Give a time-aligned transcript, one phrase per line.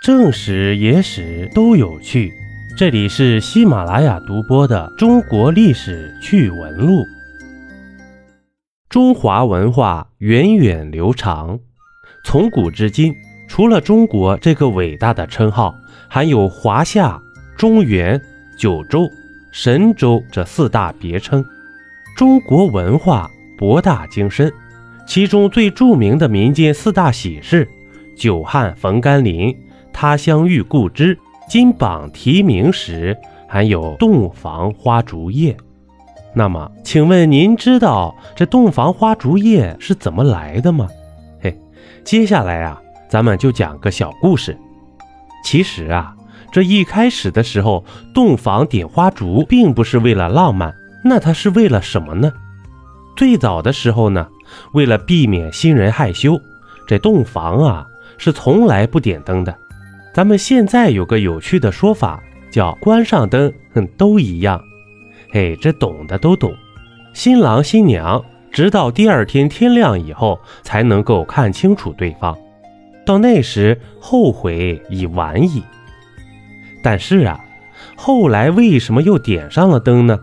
[0.00, 2.32] 正史、野史都有趣，
[2.76, 7.00] 这里是喜马拉雅独播的《中国历史趣闻录》。
[8.88, 11.58] 中华文化源远流长，
[12.24, 13.12] 从古至今，
[13.48, 15.74] 除了中国这个伟大的称号，
[16.08, 17.20] 还有华夏、
[17.56, 18.20] 中原、
[18.56, 19.10] 九州、
[19.50, 21.44] 神州这四大别称。
[22.16, 23.28] 中国文化
[23.58, 24.50] 博大精深，
[25.08, 27.68] 其中最著名的民间四大喜事：
[28.16, 29.54] 久旱逢甘霖。
[30.00, 31.18] 他乡遇故知，
[31.48, 35.56] 金榜题名时，还有洞房花烛夜。
[36.32, 40.86] 那么，请问您知道这洞房花烛夜是怎么来的吗？
[41.42, 41.60] 嘿，
[42.04, 44.56] 接下来啊，咱们就讲个小故事。
[45.44, 46.14] 其实啊，
[46.52, 47.84] 这一开始的时候，
[48.14, 50.72] 洞房点花烛并不是为了浪漫，
[51.02, 52.32] 那它是为了什么呢？
[53.16, 54.28] 最早的时候呢，
[54.74, 56.40] 为了避免新人害羞，
[56.86, 57.84] 这洞房啊
[58.16, 59.52] 是从来不点灯的。
[60.14, 64.60] 咱们现在有个有趣的说法，叫关上灯，哼，都一样。
[65.30, 66.52] 嘿，这懂的都懂。
[67.12, 72.36] 新郎新娘直到第二天天亮以后才能够看清楚对方，
[73.04, 75.62] 到那时后悔已晚矣。
[76.82, 77.38] 但是啊，
[77.96, 80.18] 后来为什么又点上了灯呢？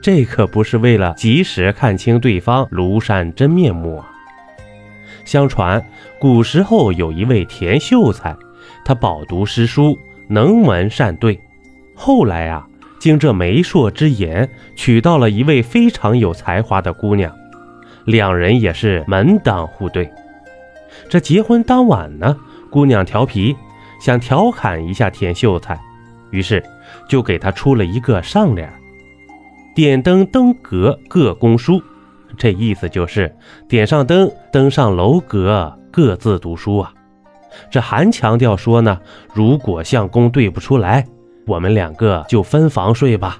[0.00, 4.10] 这可不是为了及时看清对方庐山真面目啊。
[5.24, 5.84] 相传
[6.20, 8.36] 古时候有一位田秀才。
[8.84, 11.40] 他饱读诗书，能文善对。
[11.94, 12.66] 后来啊，
[12.98, 17.34] 经这媒妁之言，娶到了一位非常有才华的姑娘，
[18.04, 20.10] 两人也是门当户对。
[21.08, 22.36] 这结婚当晚呢，
[22.70, 23.56] 姑娘调皮，
[24.00, 25.78] 想调侃一下田秀才，
[26.30, 26.62] 于是
[27.08, 28.72] 就给他出了一个上联
[29.74, 31.82] ：“点灯登阁各攻书。”
[32.36, 33.34] 这意思就是
[33.68, 36.92] 点上灯，登上楼阁，各自读书啊。
[37.70, 39.00] 这还强调说呢，
[39.32, 41.04] 如果相公对不出来，
[41.46, 43.38] 我们两个就分房睡吧。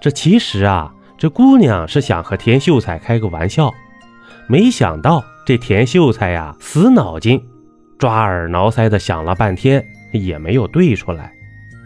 [0.00, 3.72] 这其实啊，这姑娘是想和田秀才开个玩笑，
[4.46, 7.42] 没想到这田秀才呀，死脑筋，
[7.98, 11.32] 抓耳挠腮的想了半天，也没有对出来，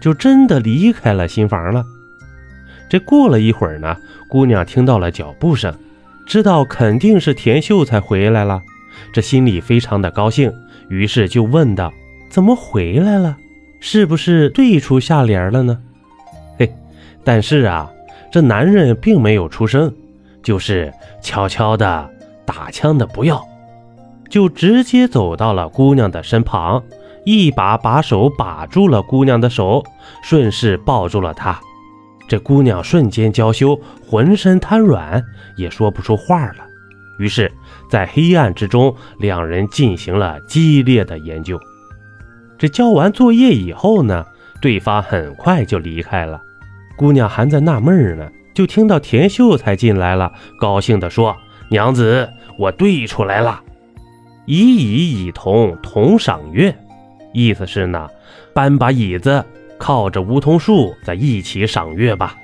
[0.01, 1.85] 就真的离开了新房了。
[2.91, 3.97] 这过了一会儿呢，
[4.29, 5.75] 姑娘听到了脚步声，
[6.27, 8.61] 知道肯定是田秀才回来了，
[9.13, 10.53] 这心里非常的高兴。
[10.93, 11.91] 于是就问道
[12.29, 13.39] ：“怎么回来了？
[13.81, 15.79] 是不是对出下联了呢？”
[16.61, 16.71] 嘿，
[17.25, 17.91] 但是啊，
[18.31, 19.91] 这男人并没有出声，
[20.43, 20.93] 就是
[21.23, 22.11] 悄悄的
[22.45, 23.43] 打枪的不要，
[24.29, 26.83] 就直接走到了姑娘的身旁，
[27.25, 29.83] 一把把手把住了姑娘的手，
[30.23, 31.59] 顺势抱住了她。
[32.29, 35.25] 这姑娘瞬间娇羞，浑身瘫软，
[35.57, 36.67] 也说不出话了。
[37.23, 37.51] 于是，
[37.89, 41.57] 在黑暗之中，两人进行了激烈的研究。
[42.59, 44.27] 这交完作业以后呢，
[44.61, 46.41] 对方很快就离开了。
[46.97, 51.37] 姑娘还在纳闷呢，就听到田秀才进来了，高兴地说
[51.71, 52.29] ：“娘子，
[52.59, 53.61] 我对出来了，
[54.47, 56.75] 以乙以同同赏月。”
[57.33, 58.09] 意思是呢，
[58.53, 59.45] 搬把椅子，
[59.79, 62.35] 靠着梧桐树，在一起赏月吧。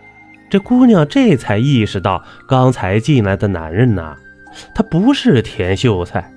[0.51, 4.17] 这姑娘这才意识到，刚才进来的男人呢。
[4.75, 6.33] 他不是田秀才，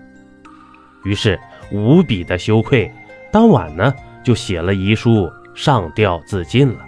[1.03, 1.39] 于是
[1.71, 2.91] 无比的羞愧，
[3.31, 3.93] 当晚呢
[4.23, 6.79] 就写了遗书上吊自尽了。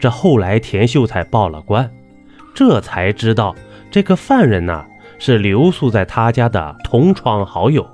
[0.00, 1.90] 这后来田秀才报了官，
[2.54, 3.54] 这才知道
[3.90, 4.84] 这个犯人呢
[5.18, 7.86] 是留宿在他家的同窗好友。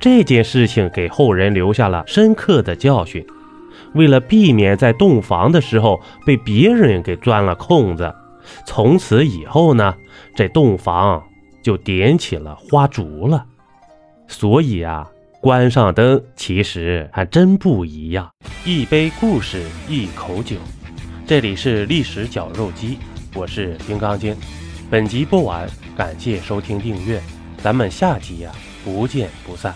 [0.00, 3.24] 这件事情给后人留下了深刻的教训。
[3.94, 8.14] 为了避免在洞房的时候被别人给钻了空子，
[8.66, 9.94] 从此以后呢，
[10.34, 11.22] 这洞房。
[11.62, 13.46] 就点起了花烛了，
[14.26, 15.08] 所以啊，
[15.40, 18.30] 关上灯其实还真不一样。
[18.64, 20.56] 一杯故事，一口酒，
[21.26, 22.98] 这里是历史绞肉机，
[23.34, 24.36] 我是金刚经。
[24.90, 27.20] 本集播完，感谢收听订阅，
[27.58, 28.52] 咱们下集呀，
[28.84, 29.74] 不见不散。